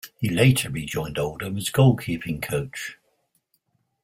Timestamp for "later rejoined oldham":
0.31-1.57